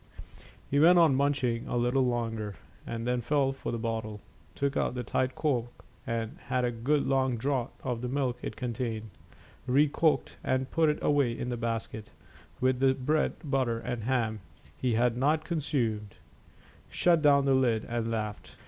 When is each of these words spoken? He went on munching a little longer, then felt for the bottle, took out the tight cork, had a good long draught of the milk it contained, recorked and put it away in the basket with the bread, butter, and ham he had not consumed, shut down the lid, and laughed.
He 0.71 0.79
went 0.79 0.97
on 0.97 1.13
munching 1.13 1.67
a 1.67 1.77
little 1.77 2.03
longer, 2.03 2.55
then 2.87 3.21
felt 3.21 3.55
for 3.57 3.71
the 3.71 3.77
bottle, 3.77 4.19
took 4.55 4.75
out 4.75 4.95
the 4.95 5.03
tight 5.03 5.35
cork, 5.35 5.67
had 6.07 6.39
a 6.65 6.71
good 6.71 7.05
long 7.05 7.37
draught 7.37 7.79
of 7.83 8.01
the 8.01 8.07
milk 8.07 8.39
it 8.41 8.55
contained, 8.55 9.11
recorked 9.67 10.37
and 10.43 10.71
put 10.71 10.89
it 10.89 10.97
away 11.03 11.37
in 11.37 11.49
the 11.49 11.55
basket 11.55 12.09
with 12.59 12.79
the 12.79 12.95
bread, 12.95 13.33
butter, 13.43 13.77
and 13.77 14.05
ham 14.05 14.39
he 14.75 14.95
had 14.95 15.15
not 15.17 15.45
consumed, 15.45 16.15
shut 16.89 17.21
down 17.21 17.45
the 17.45 17.53
lid, 17.53 17.85
and 17.87 18.09
laughed. 18.09 18.57